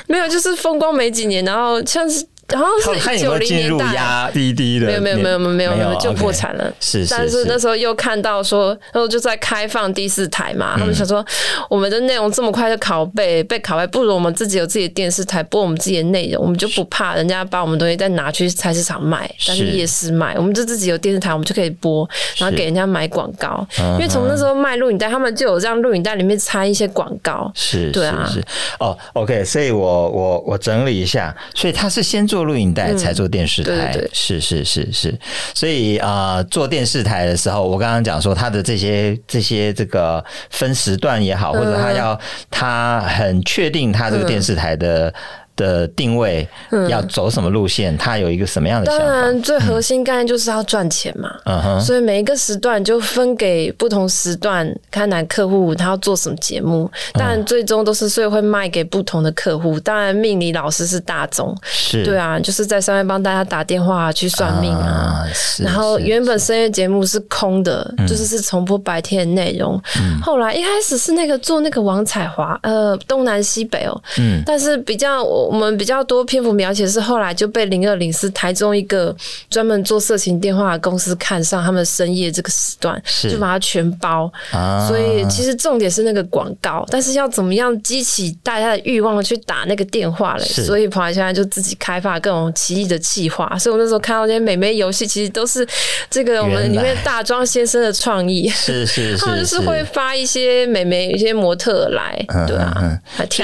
[0.06, 2.26] 没有，就是风光没几年，然后像是。
[2.48, 6.72] 然后是九零年代，压滴滴的，没有没有没有没有没有就破产了。
[6.80, 11.22] 是，但是那时候又看到说，然后就在开放第四台嘛，他们想说
[11.68, 22.08] 我们的内容这么快就拷贝被拷贝，不如我们自己有自己的电视台播我们自己的内容，我们就不怕人家把我们东西再拿去菜市场卖，但是夜市卖，我们就自己有电视台，我们就可以播，
[22.38, 23.66] 然后给人家买广告。
[23.76, 27.52] 因为从那时候卖录影带，他们就有让录影带里面插一些广告。
[27.54, 28.42] 是，对啊，是
[28.80, 32.37] 哦，OK，所以我我我整理一下，所以他是先做。
[32.38, 35.12] 做录影带才做电视台，嗯、对对是是是是，
[35.54, 45.12] 所以啊、呃，做电视台的时候，我刚刚讲说他的这些这些这个分时段也好，或者他要他很确定他这个电视台的。
[45.58, 49.04] 的定位，嗯、要走什么路线，他有一个什么样的想法？
[49.04, 51.30] 当然，最核心概念就是要赚钱嘛。
[51.44, 56.90] 嗯哼，所以每一个时段就分给不同时段，看哪客户他要做什么节目。
[57.14, 59.78] 当然，最终都是所以会卖给不同的客户。
[59.80, 64.86] 当然，命理老师是大宗，是对啊，就是在上面帮大家打电话去算命啊。
[64.86, 65.26] 啊
[65.58, 69.80] 然后原本深夜节目是空的，就是是重播白天的内容。
[70.00, 74.00] 嗯、后来一开始是那个做那个王彩华，呃，东南西北哦。
[74.18, 74.42] 嗯。
[74.46, 79.14] 但是比较我们比较多篇幅描写是后来就被零二零四台中一个
[79.48, 84.30] 专门做色情电话的公司看上，他们深夜这个时段就把它全包。
[84.52, 84.86] 啊。
[84.88, 90.44] 所以其实重点是那个广告，但是要怎么样激起大家的欲望去打那个电话嘞？
[90.44, 93.56] 所以跑来现在就自己开发各种奇异的计划。
[93.58, 95.66] 所以我那时候看到那些美眉游戏，其实都是
[96.10, 98.48] 这个我们里面大庄先生的创意。
[98.48, 102.98] 是是 是，他们就是会发一些美眉、一些模特来，对啊。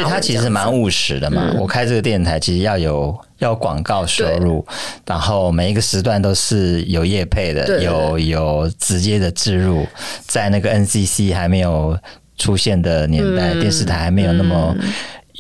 [0.05, 1.53] 他其实蛮务实的嘛。
[1.59, 4.67] 我开这个电台，其实要有要广告收入，
[5.07, 9.87] 然后每一个时段都是有业配的，有有直接的置入。
[10.27, 11.99] 在那个 NCC 还没有
[12.37, 14.77] 出现的年代，电视台还没有那么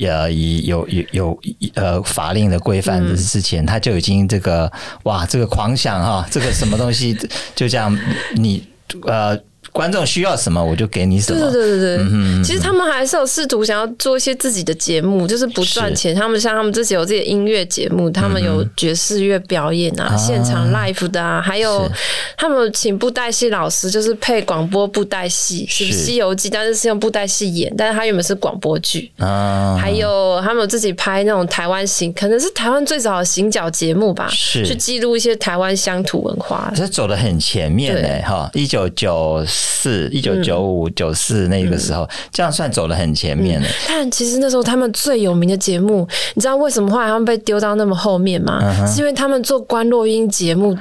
[0.01, 1.41] 呃以有有有
[1.75, 4.71] 呃法令的规范的之前，他就已经这个
[5.03, 7.15] 哇，这个狂想哈，这个什么东西
[7.55, 7.99] 就这样
[8.37, 8.65] 你
[9.07, 9.39] 呃。
[9.75, 11.41] 观众需要什么，我就给你什么。
[11.41, 16.15] 对对对对对，嗯、其实他们还是有试图想要做一些自己的节目，就是不赚钱。
[16.15, 21.91] 他们像他们自己有自己的音乐节目，他们有爵士乐表演啊，嗯、现场 live 的啊，还有
[22.37, 29.77] 他们请布袋戏老师，就是配广播布袋戏，是《西游记》，但是是用布袋戏演，但是他原本是广播剧啊。
[29.77, 36.73] 还有他们有自己拍那种台湾行，可能是台湾最早的行脚节目吧，是去记录一些台湾乡土文化。
[36.77, 38.63] 这走的很前面嘞，哈对！
[38.63, 39.45] 一九九。
[39.65, 43.69] 四一九九五九四那个时候，嗯、这样算走了很前面了。
[43.89, 48.61] 但其实那时候他们最有名的节目，你知道为什么后来他们被丢到那么后面吗？
[48.63, 50.77] 嗯、是因为他们做关洛音节目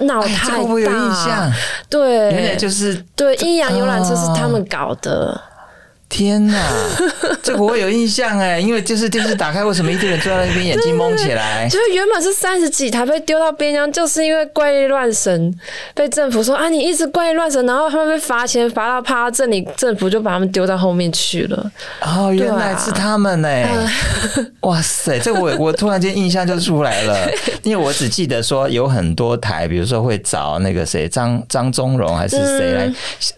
[0.00, 1.52] 闹太大。
[1.88, 5.40] 对，原来就是对阴阳游览车是他们搞的。
[6.14, 6.56] 天呐，
[7.42, 11.66] 这个我有印象哎，因为就是电视打开，为什么一堆人坐在那边眼睛蒙起来？
[11.68, 15.52] 就是原本是三十几台被丢到边疆，就是因为怪力乱神
[15.92, 21.68] 被政府说啊，你一直怪力乱神，然后他们被罚钱罚到趴到这里，政府就把他们丢到后面去了。
[22.02, 23.62] 哦，原来是他们哎！
[23.62, 23.90] 啊、
[24.62, 27.28] 哇塞，这我我突然间印象就出来了，
[27.64, 32.88] 因为我只记得说有很多台，比如说会找那个谁张张宗荣还是谁来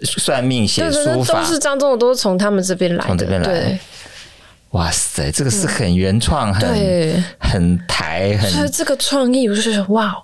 [0.03, 2.66] 算命写书法，都是张宗荣，都是从他们。
[2.67, 3.79] 这边来，从这边来，对。
[4.73, 8.51] 哇塞，这个是很原创，很很台，很。
[8.51, 10.15] 所以这个创意，我就觉得哇。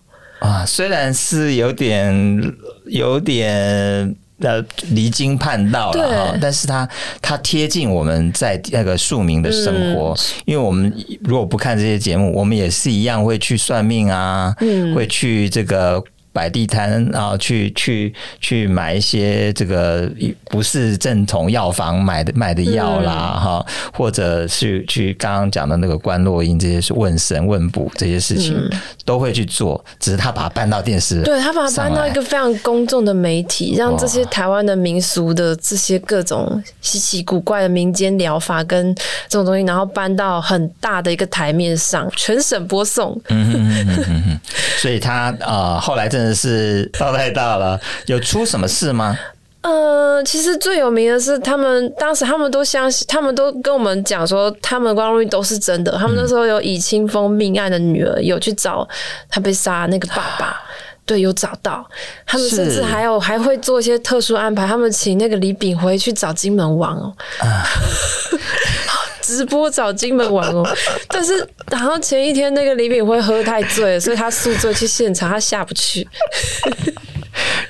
[0.41, 2.53] 啊，虽然是有点
[2.87, 6.87] 有点呃离经叛道了哈，但是它
[7.23, 16.03] 它贴近我们在那个庶民的生活，嗯、因为我们如果不看这些节目，我们也是一样会去算命啊，嗯、会去这个。
[16.33, 20.11] 摆地摊，然后去去去买一些这个
[20.47, 28.71] 不是正统药房买的卖的药啦，哈、嗯，或者是去刚刚讲的那个观落音这些是问神问卜这些事情、嗯、
[29.05, 38.95] 都会去做，只是他把它搬到电视，对他把它搬到一个非常公众的媒体，让这些台湾的民俗的这些各种稀奇古怪的民间疗法跟
[39.29, 43.13] 这种东西，然后搬到很大的一个台面上，全省播送。
[43.29, 44.41] 嗯嗯嗯嗯，
[44.79, 46.22] 所以他呃后来真的。
[46.23, 49.19] 真的是闹太大了，有出什么事吗？
[49.63, 55.97] 呃，其实最有名的是，他们当时他们都相信，他们都跟我们讲说，他们关录音都是真的。
[55.99, 58.89] 他们那时候有以清风命案的女儿有去找
[59.29, 60.61] 他被杀那个爸爸，
[61.05, 61.85] 对，有找到。
[62.25, 67.13] 他们甚至还有还会做一些特殊安排，他们请那个李炳辉去找金门王哦。
[67.41, 67.65] 啊
[69.23, 70.63] 直播找金门玩哦，
[71.09, 76.07] 但是然后前一天那个李炳辉喝太醉了，所以他宿醉去现场，他下不去。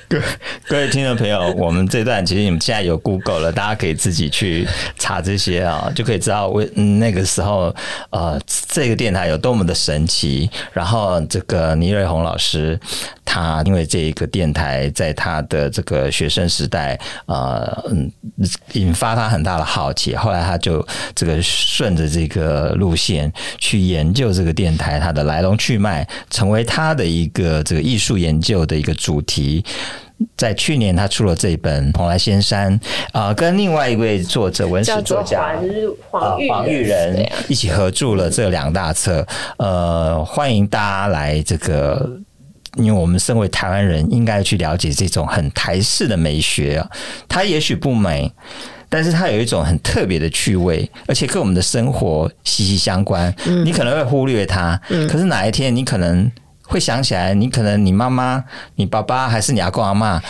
[0.09, 0.19] 各
[0.67, 4.67] 各位听众朋友，我们这段其实你们现在有 Google 了，大家可以自己去
[4.99, 7.73] 查这些啊，就可以知道为那个时候
[8.09, 10.49] 呃这个电台有多么的神奇。
[10.73, 12.77] 然后这个倪瑞红老师，
[13.25, 18.11] 他因为这一个电台在他的这个学生时代呃嗯
[18.73, 29.63] 引发他很大的好奇，后来他就这个顺着这个路线去研究这个电台它的来龙去脉，成为他的一个这个艺术研究的一个主题。
[30.37, 32.79] 在去年，他出了这本《蓬莱仙山》
[33.11, 35.53] 啊、呃，跟另外一位作者文史作家
[36.09, 39.25] 黄黄玉仁一起合著了这两大册。
[39.57, 42.09] 呃，欢迎大家来这个，
[42.77, 46.89] 因为我们身为台湾人，应该去了解这种很台式的美学啊。
[47.27, 48.31] 它也许不美，
[48.89, 53.33] 但是它有一种很特别的趣味，而且跟我们的生活息息相关。
[53.45, 56.31] 嗯、你可能会忽略它，嗯、可是哪一天你可能
[56.63, 58.43] 会想起来，你可能你妈妈、
[58.75, 60.21] 你爸爸还是你阿公阿妈，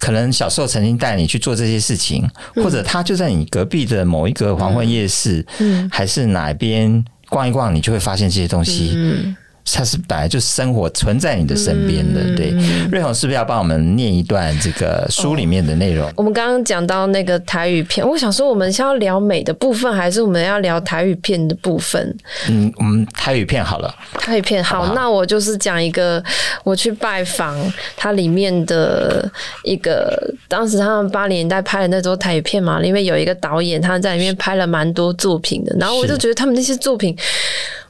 [0.00, 9.34] 可能小时候曾经带你去做这些事情，嗯、或者他就在你隔壁的某一个黄昏夜市，嗯，还是哪边逛一逛，你就会发现这些东西。
[9.64, 12.50] 嗯它是本来就生活存在你的身边的，嗯、对。
[12.90, 16.06] 瑞红是不是要帮我们念一段这个书里面的内容？
[16.08, 22.14] 哦、我们刚刚讲到那个台语片，我想说，我们是要聊美的部分，还是我们要聊台语片的部分？
[22.50, 23.94] 嗯，我们台语片好了。
[24.14, 26.22] 台语片好，好好，那我就是讲一个
[26.64, 27.56] 我去拜访
[27.96, 29.30] 它里面的
[29.62, 37.16] 一个，当时他们八零年代拍的那种台语片嘛，里面有一个导演，他在里面拍了蛮多作品的，然后我就觉得他们那些作品。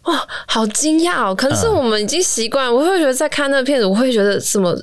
[0.05, 1.35] 哇，好惊讶哦！
[1.35, 4.77] 可是我们已经习惯，嗯、我会觉得在看那个片子，我会觉得什么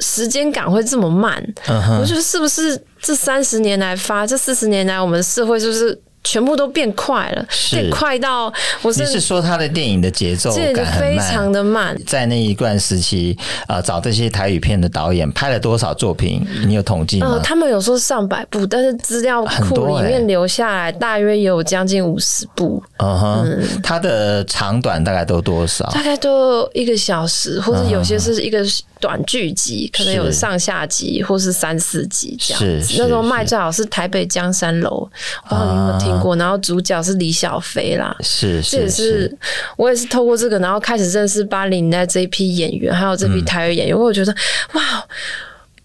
[0.00, 1.42] 时间感会这么慢？
[1.68, 6.00] 嗯、我觉得是不是这三十年来发，这四十年来我们的社会就是？
[6.24, 9.04] 全部都变快了，是变快到我是。
[9.04, 11.96] 你是说他的电影的节奏感非常的慢？
[12.06, 16.44] 在那一段时期啊、呃，找这些台语片的导演拍了多少作品？
[16.66, 17.32] 你有统计吗？
[17.32, 22.82] 呃，他们有说上百部，但是资料库里面留下来大约有将近五十部。
[22.96, 25.84] 嗯哼，嗯，他的长短大概都多少？
[25.90, 28.64] 大概都一个小时，或者有些是一个。
[29.00, 32.94] 短剧集可能有上下集，或是三四集这样子。
[32.96, 35.06] 那时候卖最好是台北江山楼，
[35.46, 36.36] 不知道你有没有听过？
[36.36, 39.38] 然后主角是李小飞啦，是是这也是
[39.76, 44.34] 我也是透过这个，然后开始认识八零年代这一批演员，还有这批台语演员，我觉得
[44.72, 44.82] 哇。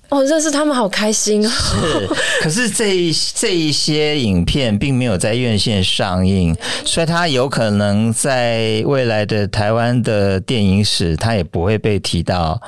[0.09, 1.49] 哦，认识他们好开心哦！
[1.49, 2.07] 是，
[2.41, 12.59] 可是这一这一些影片并没有在院线上映，所以它有可能在未来的台湾的电影史，它也不会被提到，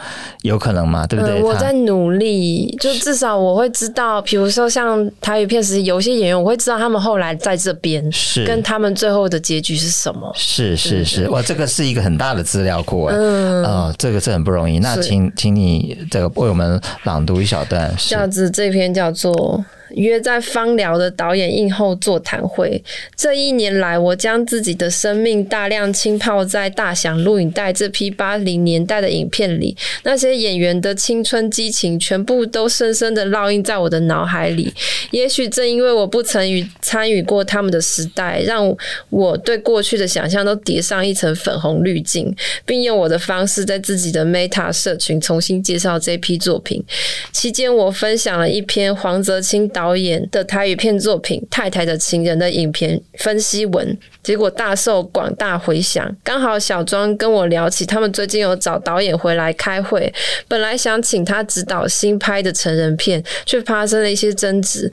[0.43, 1.07] 有可能嘛？
[1.07, 1.39] 对不对？
[1.39, 10.31] 嗯、我在努力，就至少我会知道，比如说像台语片时，有些演员我会知道他们后来在这边是跟他们最后的结局是什么？
[10.35, 13.15] 是是是，哇，这个是一个很大的资料库啊！
[13.17, 14.77] 嗯、哦，这个是很不容易。
[14.77, 17.30] 那请请你这个为我们朗读。
[17.31, 19.63] 读一小段，叫做这篇叫做。
[19.95, 22.83] 约在芳疗的导演映后座谈会。
[23.15, 34.73] 这一年来，我将自己的生命大量浸泡在大响录影带这批八零年代的影片里，那些演员的青春激情，全部都深深的烙印在我的脑海里。
[35.11, 38.75] 也许正因为我不曾与参与过他们的时代，让
[39.09, 42.33] 我对过去的想象都叠上一层粉红滤镜，
[42.65, 46.83] 并用我的方式在自己的 Meta 社群重新介绍这批作品。
[47.31, 56.15] 期间，我分享了一篇黄泽清导导演的台语片作品《太太的情人》的影片分析文，结果大受广大回响。
[56.23, 60.13] 刚好小庄跟我聊起，他们最近有找导演回来开会，
[60.47, 64.91] 本来想请他指导新拍的成人片，却发生了一些争执。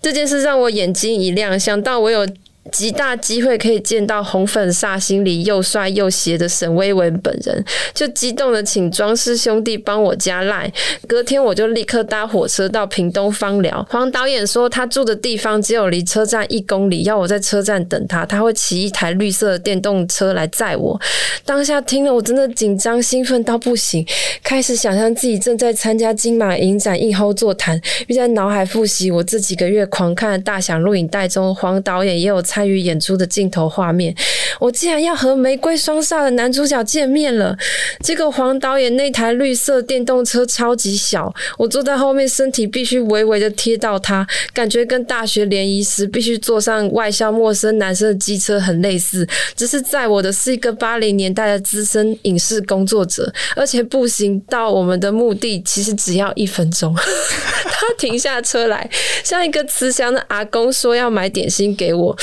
[0.00, 2.24] 这件事让我眼睛一亮，想到我有。
[2.70, 10.72] 极大机会可以见到红粉煞星里又帅又邪的沈威文本人，就激动的请庄师兄弟帮我加赖。
[11.08, 13.84] 隔天我就立刻搭火车到屏东方聊。
[13.90, 20.98] 黄导演说他住的地方只有离车站一公里，要我在车站等他，他会骑一台绿色的电动车来载我。
[21.44, 24.06] 当下听了我真的紧张兴奋到不行，
[24.44, 32.40] 开始想象自己正在参加金马影展映后座谈，并在脑海复习我这几个月狂看的大响录影带中，黄导演也有。
[32.52, 34.14] 参与演出的镜头画面，
[34.60, 37.56] 我竟然要和玫瑰双煞的男主角见面了。
[38.00, 49.26] 结果黄导演那台绿色电动车超级小，我坐在后面，身体必须微微的贴到他，感觉跟大学联谊时必须坐上外校陌生男生的机车很类似。
[49.56, 56.94] 只是在我的是一个八零年代的资深影视工作者，而且步行到我们的目的其实只要一分钟。
[57.64, 58.88] 他停下车来，
[59.24, 62.14] 像一个慈祥的阿公说要买点心给我。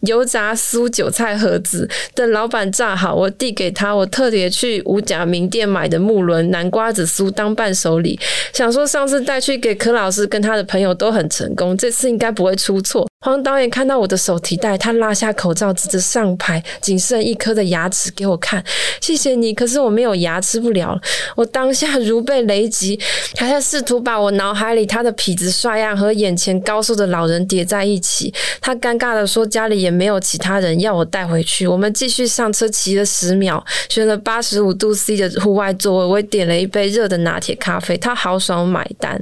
[0.00, 3.94] 油炸酥、韭菜盒子，等老板炸好，我递给他。
[3.94, 8.18] 我特别去五甲名店买的木轮南瓜子酥当伴手礼，
[8.52, 13.06] 想说上次带去给柯老师跟他的朋友都很成功，这次应该不会出错。
[13.26, 18.62] 黄导演看到我的手提袋，他拉下口罩，指着上排仅剩一颗的牙齿给我看。
[19.00, 20.96] 谢谢你，可是我没有牙，吃不了。
[21.34, 22.96] 我当下如被雷击，
[23.36, 28.32] 还在试图把我脑海里他的痞子帅样和眼前高瘦的老人叠在一起。
[28.60, 36.04] 他尴尬地说：“家里也没有其他人要我带回去。”我们继续上车，骑了十秒，选了八十五度 C 的户外座位。
[36.04, 39.20] 我点了一杯热的拿铁咖啡，他豪爽买单。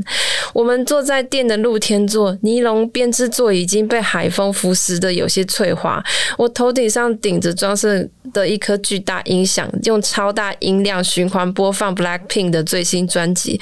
[0.52, 4.04] 我们坐在店的露天座，尼龙编织座已经被。
[4.04, 6.04] 海风腐蚀的有些脆化。
[6.36, 13.58] 我头顶上顶着装饰的一颗巨大音响，用超大音量循环播放 Blackpink 的最新专辑。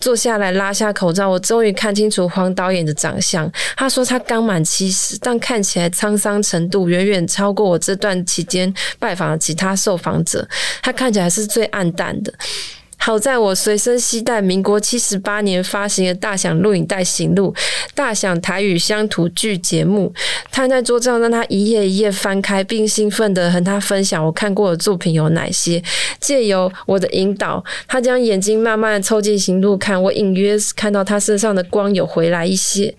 [0.00, 3.50] 坐下来拉下口罩，我终于看清楚黄导演的长相。
[3.76, 10.46] 他说他刚满七十，但看起来沧桑程度远远超过我这段期间拜访的其他受访者。
[10.82, 12.34] 他看起来是最暗淡的。
[13.04, 17.52] 好在我随身携带民国七十八年发行的大响录影带行录
[17.94, 20.10] 《大响台语乡土剧节目》，
[20.50, 25.82] 摊在桌上，让他一页一页翻开，并兴奋地和他分享我看过的作品有哪些。
[26.18, 32.94] 借由我的引导，他将眼睛慢慢地凑近行录看，我隐约看到他身上的光有回来一些。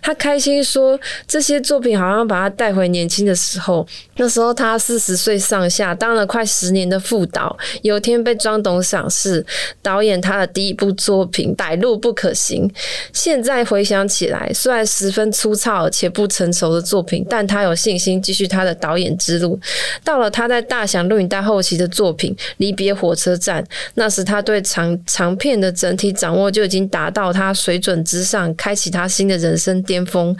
[0.00, 0.98] 他开心说
[1.28, 3.86] ：“这些作品好像把他带回年轻的时候。
[4.16, 9.44] 那时候他四十岁上下，当了快十年的副导，有天被庄董赏识。”
[9.82, 12.68] 导演他的第一部作品《歹路不可行》，
[13.12, 19.58] 现在回想起来，虽然十分粗糙且不成熟的作品，但他有信心继续他的导演之路。
[20.04, 23.62] 到了他在大响录影带后期的作品《离别火车站》，
[23.94, 30.36] 那时他对长长片的整体掌握就已经达到他水准之上，开启他新的人生巅峰。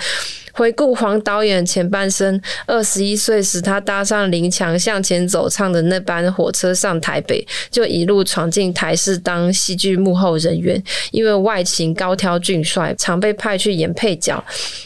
[0.61, 10.79] 回顾黄导演前半生，二十一岁时，他搭上林强向前走唱的那班火车上台北，就一路闯进台视当戏剧幕后人员。
[11.13, 14.45] 因为外形高挑俊帅，常被派去演配角。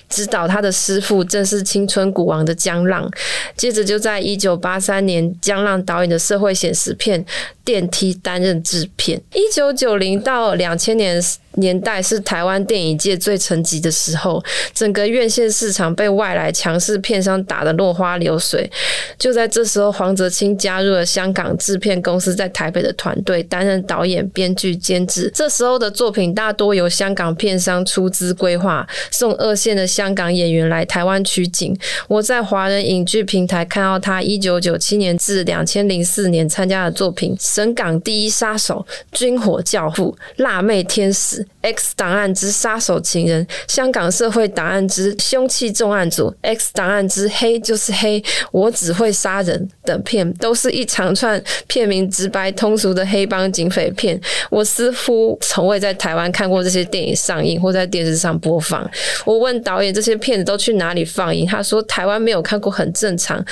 [0.08, 3.10] 指导他的师傅正是青春股王的姜浪。
[3.56, 7.20] 接着就在一九八三年，姜浪导演的社会写实片
[7.64, 9.20] 《电梯》担任制片。
[9.32, 11.20] 一九九零到两千年。
[11.57, 14.42] 年代是台湾电影界最沉寂的时候，
[14.72, 18.70] 整个院线市场被外来强势片商打得落花流水。
[19.18, 25.30] 就在这时候，黄泽清加入了香港制片公司在台北的团队，担任导演、编剧、监制。
[25.34, 31.76] 这时候的作品大多由香港片商出资规划，送二线的香港演员来台湾取景。
[32.09, 38.84] 我在华人影剧平台看到他一九九七年至两千零四年参加的作品《神港第一杀手》
[39.18, 41.42] 《军火教父》《辣妹天使》。
[41.62, 48.22] X 档案之杀手情人，香港社会档案之凶器重案组，X 档案之黑就是黑，
[48.53, 54.20] 我只会杀人等片，都是一长串片名直白通俗的黑帮警匪片。
[54.51, 58.88] 我似乎从未在台湾看过这些电影上映或在电视上播放。
[59.24, 63.45] 我问导演这些片子都去哪里放映，他说台湾没有看过，很正常。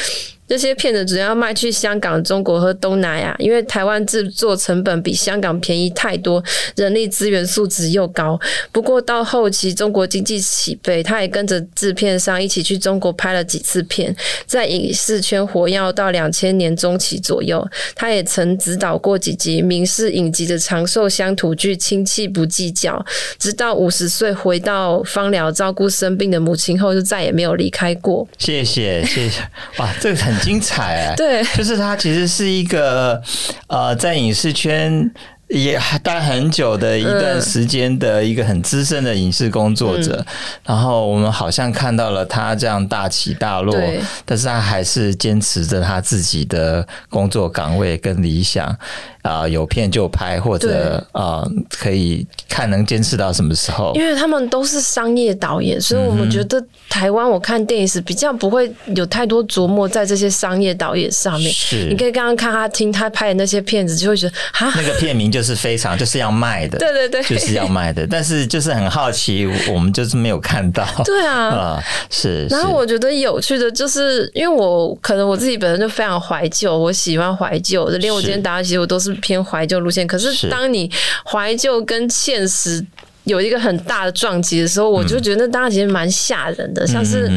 [0.53, 6.44] 这些片子主要卖去香港、中国和东南亚，因为台湾制作成本比香港便宜太多，
[6.76, 8.38] 人力资源素质又高。
[8.70, 17.66] 不过到后期中国经济起飞，他也跟着制片商一起去中国拍了几次片，在影视圈活跃到两千年中期左右。
[17.94, 22.92] 他也曾指导过几集民视影集的长寿乡土剧《亲戚不计较》，
[23.38, 28.28] 直到五十岁回到枋寮照顾生病的母亲后，就再也没有离开过。
[28.36, 29.40] 谢谢谢谢，
[29.78, 30.41] 哇，这个很。
[30.43, 33.22] 精彩哎、欸， 对，就是他其实是一个
[33.68, 35.11] 呃，在影视圈
[35.49, 40.26] 也待很久的一段时间的一个很资深的影视工作者，嗯、
[40.66, 43.76] 然后我们好像看到了他这样大起大落，
[44.24, 48.76] 但是他还是坚持着他自己的工作岗位跟理想。
[49.22, 53.92] 啊、呃，有片就拍，或者啊、呃，可以看能坚持到什么时候？
[53.94, 61.52] 因为他们都是商业导演，所以我们觉得台湾我看电影是比较不会有太多琢磨在这些商业导演上面。
[61.52, 68.04] 是，你可以刚刚看他听他拍的那些片子，就会觉得啊，那个片名就是非常就是要卖的， 对对对，就是要卖的。
[68.04, 70.84] 但是就是很好奇，我们就是没有看到。
[71.06, 72.44] 对啊，是。
[72.48, 79.11] 然后我觉得有趣的就是，因为我可能我自己本身就非常怀旧，我喜欢怀旧的，连我今天答案其实我都是。
[79.16, 80.90] 偏怀旧路线，可是当你
[81.24, 82.84] 怀旧跟现实
[83.24, 86.86] 有一个很大的撞击的时候，我就觉得那当然其实蛮吓人的。
[86.86, 87.30] 像是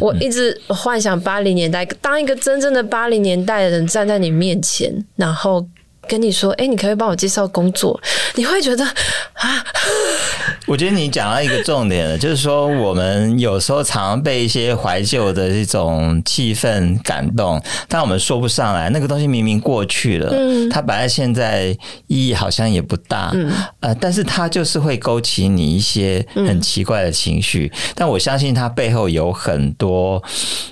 [0.00, 5.66] 我一直幻想八零年代，当一个真正的八零年代的人站在你面前，然后。
[6.08, 8.00] 跟你说，哎、欸，你可以帮我介绍工作？
[8.36, 9.66] 你会觉得啊？
[10.66, 18.90] 我觉得你讲到一个重点了，就是说我们有时候常常被一些怀旧的这种气氛感动，但我们说不上来。
[18.90, 21.66] 那个东西明明过去了，嗯，它摆在现在
[22.06, 27.70] 意义好像也不大，嗯，呃，但是它就是会勾起你一些很奇怪的情绪。
[27.72, 30.22] 嗯、但我相信它背后有很多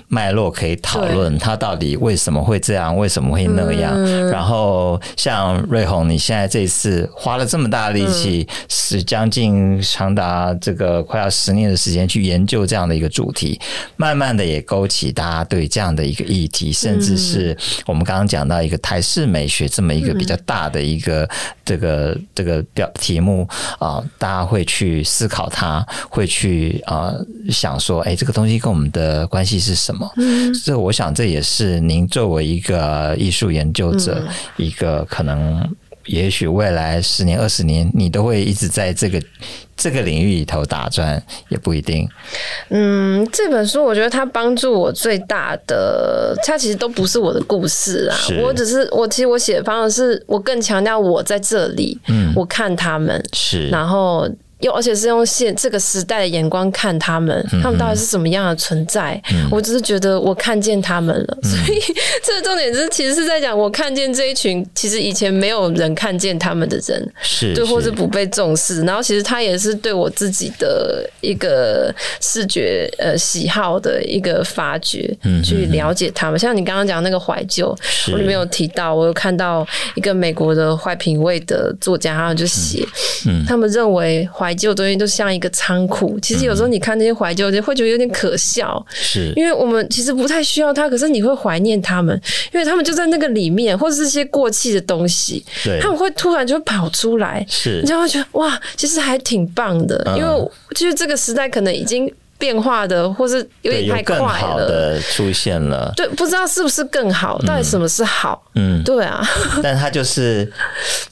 [0.07, 4.99] 脉络可以讨论，它到底为什么会这样，为什么会那样，嗯、然后。
[5.15, 13.59] 像瑞红，你现在这次花了这么大力气，是将近长达这个快要十年的时间去研究这样的一个主题，
[13.95, 17.55] 慢慢的也勾起大家对这样的一个议题，甚至是
[17.85, 21.29] 我们刚刚讲到一个台式美学这么一个比较大的一个
[21.63, 23.47] 这个这个标题目
[23.79, 27.13] 啊，大家会去思考它，会去啊
[27.49, 30.11] 想说，哎，这个东西跟我们的关系是什么？
[30.17, 34.21] 嗯，这我想这也是您作为一个艺术研究者
[34.57, 35.63] 一个可能。
[36.05, 39.21] 也许未来十年、二十年，你都会一直在这个
[39.75, 42.07] 这个领域里头打转，也不一定。
[42.69, 54.29] 嗯，这本书我觉得它帮助我最大的，它其实都不是我的故事啊，我只是我其实我写的方式是我更强调我在这里，嗯，我看他们是，然后。
[54.65, 59.21] 又而且是用现这个时代的眼光看他们，他们到底是什么样的存在？
[59.31, 61.79] 嗯、我只是觉得我看见他们了，嗯、所以
[62.23, 68.81] 这个重点是其实是在讲我看见这一群其实以前没有人看见他们的人，是对，或是不被重视。
[68.81, 76.39] 然后其实他也是对我自己的一个视觉呃喜好的一个发掘，嗯、去了解他们。
[76.39, 77.77] 像你刚刚讲那个怀旧，
[78.11, 79.63] 我里面有提到，我有看到
[79.93, 82.83] 一个美国的坏品味的作家，他就写，
[83.27, 89.33] 嗯嗯、他们认为怀旧东西都像一个仓库，其实有时候你看那些怀旧，就会觉得有点可笑，是。
[89.35, 92.19] 因为我们其实不太需要它，可是你会怀念他们，
[92.53, 102.11] 因为他们就在那个里面，或者是一些过气的东西，对，他们会突然就会跑出来，是，你就会觉得哇，其实还挺棒的，嗯、因为就是这个时代可能已经。
[102.37, 104.19] 变化的，或是有点太快了。
[104.19, 107.37] 更好的出现了，对，不知道是不是更好？
[107.39, 108.43] 到底什么是好？
[108.55, 109.25] 嗯，对啊。
[109.63, 110.51] 但他就是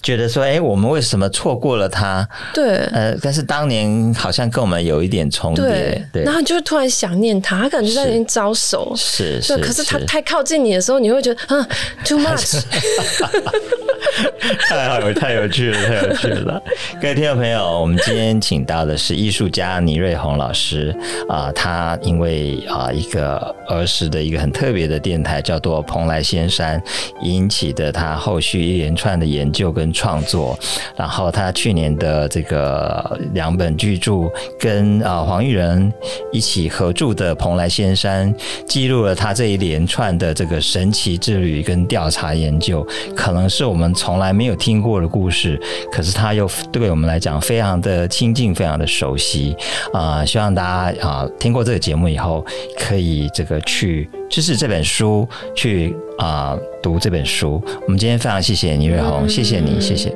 [0.01, 2.27] 觉得说，哎、欸，我们为什么错过了他？
[2.53, 6.07] 对，呃，但是当年好像跟我们有一点重叠，对。
[6.13, 9.57] 对，然后就突然想念他，他感觉在那边招手，是是。
[9.57, 11.67] 可是他太靠近你的时候，你会觉得，嗯
[12.03, 12.61] ，too much。
[14.69, 16.61] 太好，太有趣了，太有趣了。
[17.01, 20.95] 各位听众朋友，我们今天请到的是艺术家倪瑞红老师。
[21.27, 23.37] 啊、他因为啊、一个
[23.67, 26.81] 儿时的一个很特别的电台叫做蓬莱仙山，
[27.21, 30.57] 引起的他后续一连串的研究跟创作。
[30.95, 35.91] 然后他去年的这个两本巨著，跟啊、黄玉仁
[36.31, 38.33] 一起合著的《蓬莱仙山》，
[38.67, 42.85] 记录了他这一连串的这个神奇之旅跟调查研究，
[43.15, 45.57] 可能是我们从来没有听过的故事，
[45.89, 49.55] 可是它又对我们来讲非常的亲近，非常的熟悉
[49.93, 51.07] 啊、希望大家。
[51.07, 52.45] 啊，听过这个节目以后，
[52.77, 55.25] 可以这个去支持这本书，
[55.55, 57.63] 去啊读这本书。
[57.85, 60.13] 我们今天非常谢谢倪瑞红，谢谢你，谢谢。